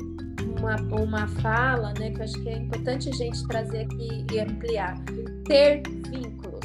[0.59, 4.41] uma, uma fala, né, que eu acho que é importante a gente trazer aqui e
[4.41, 5.03] ampliar.
[5.47, 6.58] Ter vínculo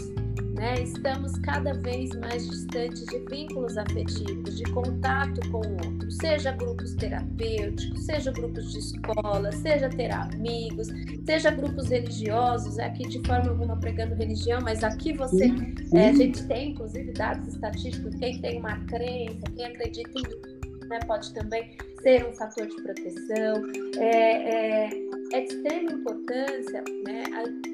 [0.63, 0.75] né?
[0.81, 6.95] Estamos cada vez mais distantes de vínculos afetivos, de contato com o outro, seja grupos
[6.95, 10.87] terapêuticos, seja grupos de escola, seja ter amigos,
[11.25, 15.51] seja grupos religiosos, aqui de forma alguma pregando religião, mas aqui você,
[15.93, 20.99] é, a gente tem inclusive dados estatísticos, quem tem uma crença, quem acredita em né,
[21.07, 23.63] pode também ser um fator de proteção.
[23.97, 24.89] É, é,
[25.33, 27.23] é de extrema importância né,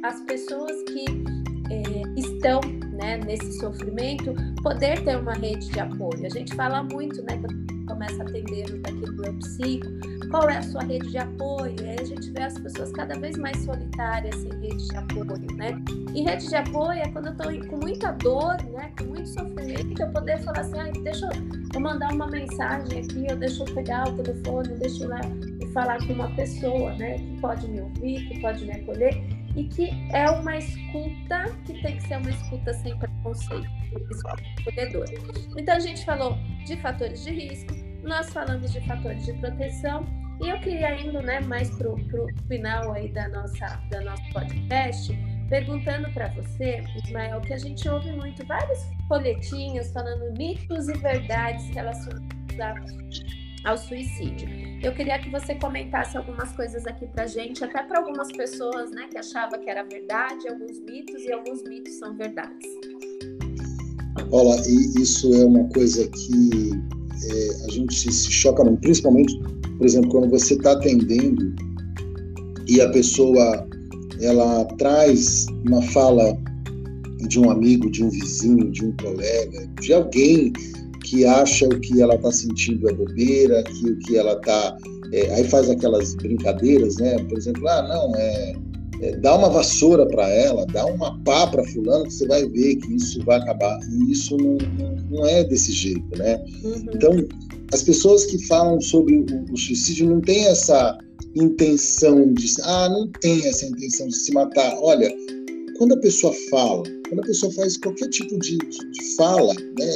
[0.03, 1.05] as pessoas que
[1.69, 1.98] é,
[2.39, 2.61] estão
[2.93, 6.25] né, nesse sofrimento, poder ter uma rede de apoio.
[6.25, 9.87] A gente fala muito, né, a começa a atender daqui do Eu Psico,
[10.29, 11.75] qual é a sua rede de apoio?
[11.81, 15.55] E aí a gente vê as pessoas cada vez mais solitárias sem rede de apoio,
[15.55, 15.71] né?
[16.13, 18.91] E rede de apoio é quando eu estou com muita dor, né?
[18.97, 21.27] Com muito sofrimento, eu poder falar assim, ah, deixa
[21.73, 25.21] eu mandar uma mensagem aqui, eu deixo eu pegar o telefone, deixa eu lá
[25.59, 27.17] e falar com uma pessoa, né?
[27.17, 31.97] Que pode me ouvir, que pode me acolher e que é uma escuta que tem
[31.97, 33.69] que ser uma escuta sem preconceito,
[34.09, 34.41] escuta.
[35.57, 40.05] Então a gente falou de fatores de risco, nós falamos de fatores de proteção
[40.41, 41.97] e eu queria indo né, mais para o
[42.47, 45.13] final aí da nossa, da nosso podcast,
[45.49, 51.67] perguntando para você, Ismael, que a gente ouve muito vários folhetinhos falando mitos e verdades
[51.71, 54.47] relacionados ao suicídio.
[54.81, 59.07] Eu queria que você comentasse algumas coisas aqui para gente, até para algumas pessoas, né,
[59.11, 62.67] que achavam que era verdade, alguns mitos e alguns mitos são verdades.
[64.31, 64.61] Olha,
[64.97, 66.71] isso é uma coisa que
[67.23, 69.37] é, a gente se choca principalmente,
[69.77, 71.53] por exemplo, quando você está atendendo
[72.67, 73.67] e a pessoa
[74.21, 76.37] ela traz uma fala
[77.27, 80.53] de um amigo, de um vizinho, de um colega, de alguém
[81.09, 84.77] que acha o que ela está sentindo é bobeira, que o que ela está.
[85.11, 87.17] É, aí faz aquelas brincadeiras, né?
[87.23, 88.55] Por exemplo, ah, não, é,
[89.01, 92.75] é dá uma vassoura para ela, dá uma pá para fulano, que você vai ver
[92.75, 93.79] que isso vai acabar.
[93.91, 94.57] E isso não,
[95.09, 96.39] não, é desse jeito, né?
[96.63, 96.83] Uhum.
[96.93, 97.27] Então,
[97.73, 100.95] as pessoas que falam sobre o, o suicídio não têm essa
[101.35, 102.53] intenção de.
[102.61, 104.77] Ah, não tem essa intenção de se matar.
[104.79, 105.11] Olha,
[105.79, 109.93] quando a pessoa fala, quando a pessoa faz qualquer tipo de, de, de fala, né?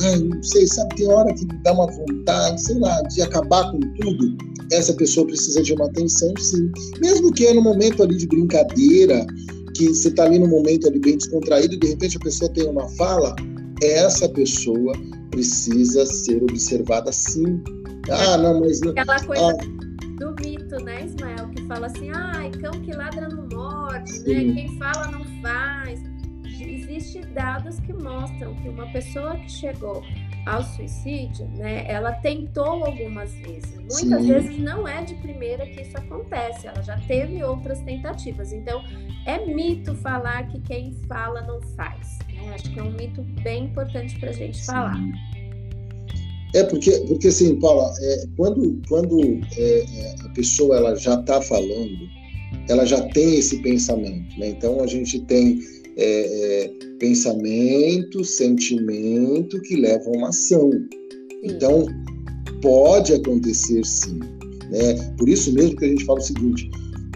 [0.00, 3.78] Ah, não sei, sabe, tem hora que dá uma vontade, sei lá, de acabar com
[3.78, 4.36] tudo.
[4.72, 6.70] Essa pessoa precisa de uma atenção, sim.
[7.00, 9.24] Mesmo que é no momento ali de brincadeira,
[9.76, 12.66] que você está ali no momento ali bem descontraído e de repente a pessoa tem
[12.68, 13.36] uma fala,
[13.80, 14.92] essa pessoa
[15.30, 17.62] precisa ser observada sim.
[18.10, 18.90] Ah, não, mas não.
[18.90, 19.78] Aquela coisa ah,
[20.18, 23.47] do mito, né, Ismael, que fala assim, ah, cão que ladra não
[23.88, 24.54] morde, né?
[24.54, 26.00] Quem fala não faz
[26.60, 30.02] existem dados que mostram que uma pessoa que chegou
[30.46, 33.76] ao suicídio, né, ela tentou algumas vezes.
[33.76, 34.32] Muitas Sim.
[34.32, 38.52] vezes não é de primeira que isso acontece, ela já teve outras tentativas.
[38.52, 38.82] Então,
[39.26, 42.18] é mito falar que quem fala não faz.
[42.32, 42.54] Né?
[42.54, 44.66] Acho que é um mito bem importante para a gente Sim.
[44.66, 44.98] falar.
[46.54, 49.20] É porque, porque assim, Paula, é, quando, quando
[49.56, 52.17] é, é a pessoa ela já está falando,
[52.68, 54.48] ela já tem esse pensamento, né?
[54.50, 55.60] Então a gente tem
[55.96, 60.70] é, é, pensamento, sentimento que levam a uma ação.
[60.70, 60.88] Sim.
[61.44, 61.86] Então,
[62.62, 64.20] pode acontecer sim.
[64.70, 64.94] Né?
[65.16, 66.70] Por isso mesmo que a gente fala o seguinte,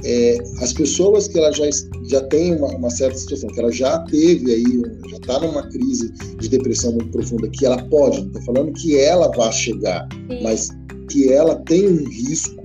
[0.05, 1.65] é, as pessoas que ela já,
[2.09, 6.13] já tem uma, uma, certa situação, que ela já teve aí, já está numa crise
[6.41, 10.43] de depressão muito profunda, que ela pode, não estou falando que ela vá chegar, sim.
[10.43, 10.71] mas
[11.09, 12.63] que ela tem um risco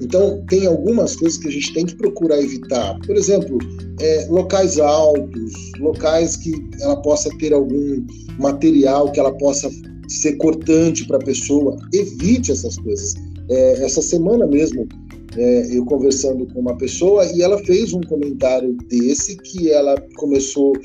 [0.00, 2.98] então, tem algumas coisas que a gente tem que procurar evitar.
[3.06, 3.58] Por exemplo,
[4.00, 8.04] é, locais altos, locais que ela possa ter algum
[8.38, 9.70] material que ela possa
[10.08, 11.76] ser cortante para a pessoa.
[11.92, 13.14] Evite essas coisas.
[13.50, 14.88] É, essa semana mesmo,
[15.36, 20.72] é, eu conversando com uma pessoa e ela fez um comentário desse que ela começou
[20.76, 20.80] a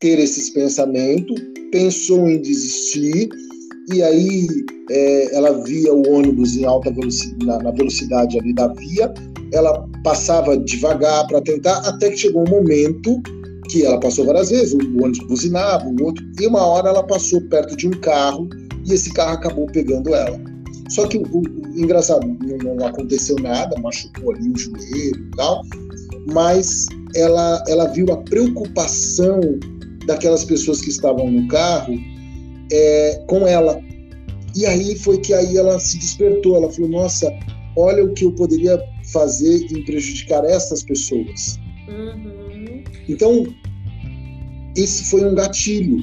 [0.00, 1.38] ter esses pensamentos,
[1.70, 3.28] pensou em desistir
[3.92, 4.46] e aí
[4.90, 9.12] é, ela via o ônibus em alta velocidade, na, na velocidade ali da via,
[9.52, 13.20] ela passava devagar para tentar, até que chegou um momento
[13.70, 17.40] que ela passou várias vezes, o ônibus buzinava, o outro, e uma hora ela passou
[17.42, 18.48] perto de um carro
[18.86, 20.38] e esse carro acabou pegando ela.
[20.90, 25.62] Só que o, o engraçado, não, não, aconteceu nada, machucou ali o joelho e tal,
[26.32, 29.40] mas ela, ela viu a preocupação
[30.06, 31.94] daquelas pessoas que estavam no carro
[32.72, 33.80] é, com ela.
[34.54, 36.56] E aí foi que aí ela se despertou.
[36.56, 37.32] Ela falou: Nossa,
[37.76, 41.58] olha o que eu poderia fazer em prejudicar essas pessoas.
[41.88, 42.82] Uhum.
[43.08, 43.46] Então,
[44.76, 45.98] esse foi um gatilho.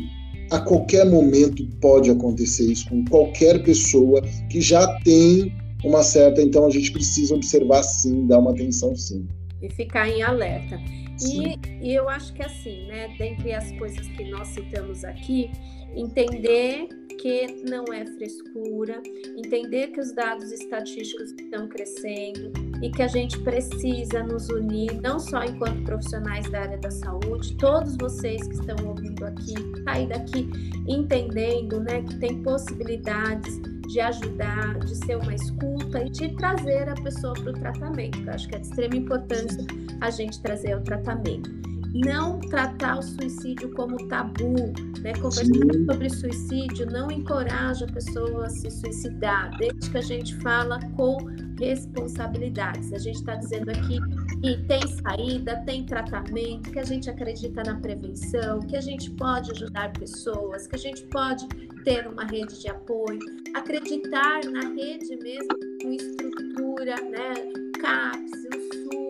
[0.51, 5.51] A qualquer momento pode acontecer isso com qualquer pessoa que já tem
[5.84, 6.41] uma certa.
[6.41, 9.28] Então, a gente precisa observar sim, dar uma atenção sim.
[9.62, 10.80] E ficar em alerta.
[11.21, 15.51] E, e, eu acho que assim, né, dentre as coisas que nós citamos aqui,
[15.95, 19.01] entender que não é frescura,
[19.38, 22.51] entender que os dados estatísticos estão crescendo
[22.82, 27.56] e que a gente precisa nos unir, não só enquanto profissionais da área da saúde,
[27.58, 30.49] todos vocês que estão ouvindo aqui, sair daqui
[30.88, 36.95] entendendo né, que tem possibilidades de ajudar, de ser uma escuta e de trazer a
[36.95, 38.19] pessoa para o tratamento.
[38.19, 39.65] Eu acho que é de extrema importância
[40.02, 41.50] a gente trazer o tratamento.
[41.96, 44.54] Não tratar o suicídio como tabu,
[45.02, 45.13] né?
[45.13, 45.85] Conversar Sim.
[45.85, 51.17] sobre suicídio não encoraja a pessoa a se suicidar, desde que a gente fala com
[51.58, 52.91] responsabilidades.
[52.91, 54.00] A gente está dizendo aqui
[54.41, 59.52] que tem saída, tem tratamento, que a gente acredita na prevenção, que a gente pode
[59.52, 61.48] ajudar pessoas, que a gente pode
[61.85, 63.19] ter uma rede de apoio,
[63.56, 67.33] acreditar na rede mesmo com estrutura, né?
[67.79, 69.04] CAPS, o SUS,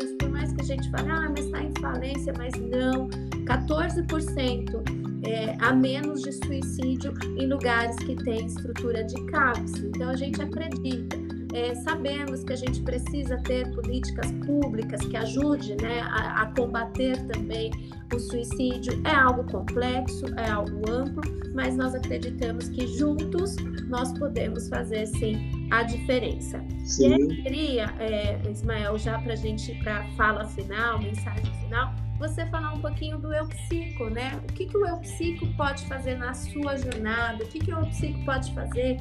[0.66, 3.07] gente fale, ah, mas está em falência, mas não,
[3.45, 9.76] 14% é, a menos de suicídio em lugares que têm estrutura de CAPS.
[9.84, 11.24] Então a gente acredita
[11.56, 17.18] é, sabemos que a gente precisa ter políticas públicas que ajudem né, a, a, combater
[17.28, 17.72] também
[18.14, 19.01] o suicídio.
[19.06, 23.56] É algo complexo, é algo amplo, mas nós acreditamos que juntos
[23.88, 26.62] nós podemos fazer sim a diferença.
[26.84, 27.08] Sim.
[27.08, 31.53] E eu queria, é, Ismael, já para a gente ir para a fala final, mensagem
[31.62, 34.41] final, você falar um pouquinho do Eu Psico, né?
[34.43, 37.45] O que, que o Eu Psico pode fazer na sua jornada?
[37.45, 38.97] O que, que o Eu Psico pode fazer,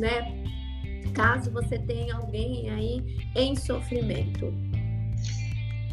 [0.00, 0.55] né?
[1.12, 3.02] Caso você tenha alguém aí
[3.34, 4.52] em sofrimento.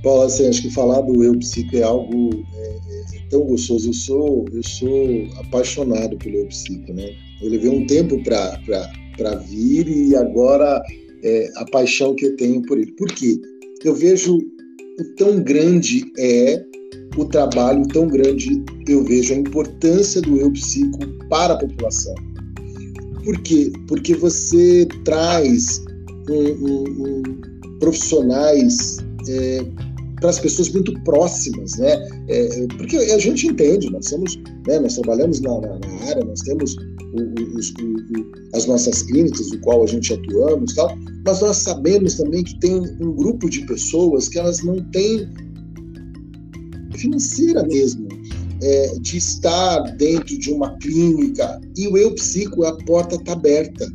[0.04, 3.90] Paula, assim, acho que falar do eu psico é algo é, é tão gostoso.
[3.90, 7.16] Eu sou, eu sou apaixonado pelo eu psico, né?
[7.42, 10.84] Eu levei um tempo para vir e agora
[11.24, 12.92] é, a paixão que eu tenho por ele.
[12.94, 13.40] Por quê?
[13.84, 16.64] Eu vejo o tão grande é
[17.18, 21.00] o trabalho, tão grande eu vejo a importância do eu psico
[21.30, 22.16] para a população.
[23.24, 23.72] Por quê?
[23.88, 25.82] Porque você traz
[26.30, 27.24] um, um, um
[27.80, 28.98] profissionais
[29.28, 29.66] é,
[30.20, 31.94] para as pessoas muito próximas, né?
[32.30, 36.40] É, porque a gente entende, nós somos, né, nós trabalhamos na, na, na área, nós
[36.42, 36.76] temos
[37.14, 42.44] o, o, as nossas clínicas, do qual a gente atuamos, tal, mas nós sabemos também
[42.44, 45.28] que tem um grupo de pessoas que elas não têm
[46.96, 48.08] financeira mesmo
[48.64, 53.92] é, de estar dentro de uma clínica e o eu psico, a porta está aberta.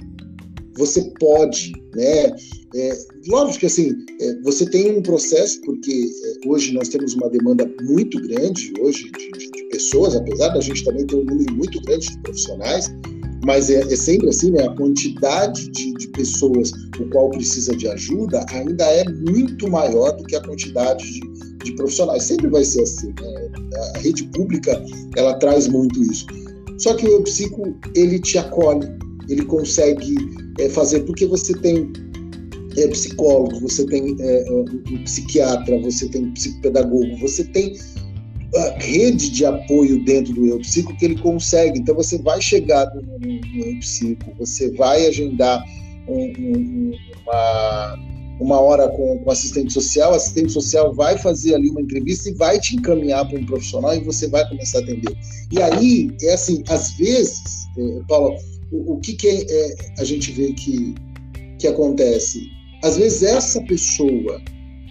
[0.76, 2.30] Você pode, né?
[2.74, 7.30] É, lógico que assim, é, você tem um processo, porque é, hoje nós temos uma
[7.30, 11.54] demanda muito grande hoje de, de, de, pessoas, apesar da gente também ter um número
[11.54, 12.92] muito grande de profissionais,
[13.44, 14.64] mas é, é sempre assim, né?
[14.64, 20.24] A quantidade de, de, pessoas o qual precisa de ajuda ainda é muito maior do
[20.24, 21.20] que a quantidade de,
[21.64, 22.24] de profissionais.
[22.24, 23.08] Sempre vai ser assim.
[23.08, 23.50] Né?
[23.94, 24.82] A rede pública
[25.16, 26.26] ela traz muito isso.
[26.78, 28.86] Só que o psico ele te acolhe,
[29.28, 30.14] ele consegue
[30.60, 31.90] é, fazer porque você tem
[32.76, 37.74] é, psicólogo, você tem é, um psiquiatra, você tem um psicopedagogo, você tem
[38.54, 41.80] a rede de apoio dentro do eu psico que ele consegue.
[41.80, 45.62] Então você vai chegar no, no, no eu psico, você vai agendar
[46.08, 46.92] um, um,
[47.22, 47.98] uma
[48.40, 52.34] uma hora com, o assistente social, o assistente social vai fazer ali uma entrevista e
[52.34, 55.16] vai te encaminhar para um profissional e você vai começar a atender.
[55.52, 58.36] E aí, é assim, às vezes, é, Paulo,
[58.72, 60.94] o, o que, que é, é, a gente vê que,
[61.58, 62.42] que acontece?
[62.84, 64.40] Às vezes essa pessoa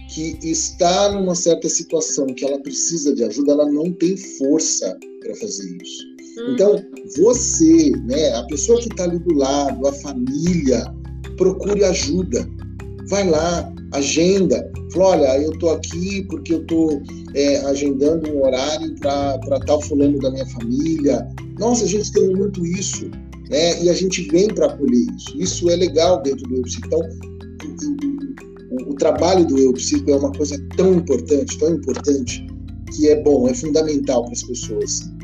[0.10, 5.36] que está numa certa situação que ela precisa de ajuda, ela não tem força para
[5.36, 6.04] fazer isso.
[6.39, 6.54] Hum.
[6.54, 6.84] Então,
[7.18, 10.93] você, né, a pessoa que está ali do lado, a família,
[11.38, 12.48] procure ajuda
[13.08, 14.70] vai lá, agenda.
[14.93, 17.01] Fala, olha, eu estou aqui porque eu estou
[17.34, 21.28] é, agendando um horário para tal fulano da minha família.
[21.60, 23.10] Nossa, a gente tem muito isso,
[23.49, 23.82] né?
[23.84, 25.38] E a gente vem para acolher isso.
[25.38, 26.88] Isso é legal dentro do EuPsico.
[26.88, 26.99] Então,
[28.70, 32.47] o, o, o trabalho do EuPsico é uma coisa tão importante, tão importante,
[32.95, 35.16] que é bom, é fundamental para as pessoas.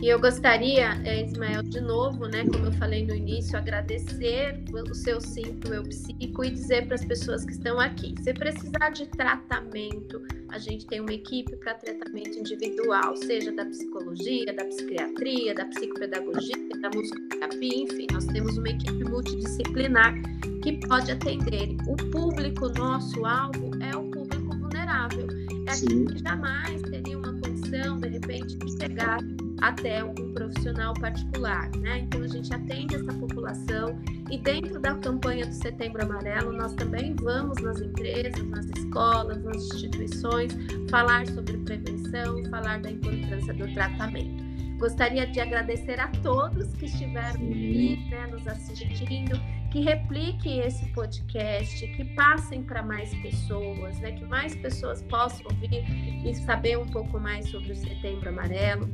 [0.00, 4.94] E eu gostaria, é, Ismael, de novo, né, como eu falei no início, agradecer o
[4.94, 8.34] seu sim para o meu psico e dizer para as pessoas que estão aqui: se
[8.34, 14.66] precisar de tratamento, a gente tem uma equipe para tratamento individual, seja da psicologia, da
[14.66, 20.14] psiquiatria, da psicopedagogia, da musicoterapia, enfim, nós temos uma equipe multidisciplinar
[20.62, 21.74] que pode atender.
[21.88, 25.26] O público nosso alvo é o público vulnerável.
[25.66, 29.20] É aquele que jamais teria uma condição, de repente, de chegar
[29.60, 32.00] até um profissional particular, né?
[32.00, 33.98] Então a gente atende essa população
[34.30, 39.56] e dentro da campanha do Setembro Amarelo nós também vamos nas empresas, nas escolas, nas
[39.56, 40.56] instituições
[40.90, 44.44] falar sobre prevenção, falar da importância do tratamento.
[44.78, 49.40] Gostaria de agradecer a todos que estiveram aqui, né, nos assistindo,
[49.72, 55.82] que repliquem esse podcast, que passem para mais pessoas, né, que mais pessoas possam ouvir
[56.26, 58.86] e saber um pouco mais sobre o Setembro Amarelo.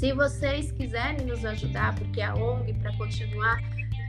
[0.00, 3.60] Se vocês quiserem nos ajudar, porque a ONG, para continuar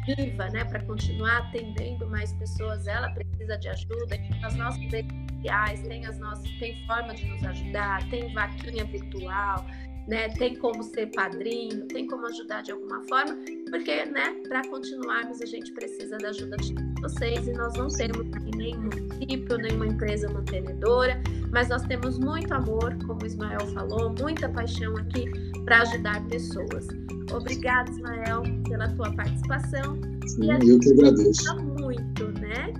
[0.05, 4.17] viva, né, para continuar atendendo mais pessoas, ela precisa de ajuda.
[4.41, 9.65] As nossas sociais, tem as nossas, tem forma de nos ajudar, tem vaquinha virtual,
[10.07, 10.29] né?
[10.29, 13.37] Tem como ser padrinho, tem como ajudar de alguma forma,
[13.69, 18.27] porque, né, para continuarmos a gente precisa da ajuda de vocês e nós não temos
[18.55, 21.21] nenhum município, nenhuma empresa mantenedora,
[21.51, 25.25] mas nós temos muito amor, como o Ismael falou, muita paixão aqui
[25.65, 26.87] para ajudar pessoas.
[27.33, 29.99] Obrigada, Ismael, pela tua participação.
[30.27, 31.55] Sim, eu que agradeço.
[31.61, 32.73] muito, né?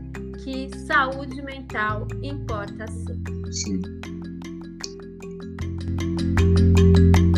[0.43, 3.24] Que saúde mental importa sim.
[3.51, 4.00] Sim.
[6.57, 7.30] thank you